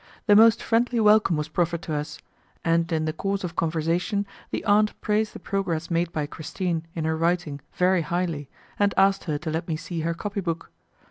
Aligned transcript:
The 0.25 0.35
most 0.35 0.63
friendly 0.63 0.99
welcome 0.99 1.37
was 1.37 1.47
proffered 1.47 1.83
to 1.83 1.93
us, 1.93 2.17
and 2.65 2.91
in 2.91 3.05
the 3.05 3.13
course 3.13 3.43
of 3.43 3.55
conversation 3.55 4.25
the 4.49 4.65
aunt 4.65 4.99
praised 4.99 5.33
the 5.33 5.39
progress 5.39 5.91
made 5.91 6.11
by 6.11 6.25
Christine 6.25 6.87
in 6.95 7.05
her 7.05 7.15
writing 7.15 7.61
very 7.73 8.01
highly, 8.01 8.49
and 8.79 8.95
asked 8.97 9.25
her 9.25 9.37
to 9.37 9.51
let 9.51 9.67
me 9.67 9.75
see 9.75 9.99
her 9.99 10.15
copy 10.15 10.39
book. 10.41 10.71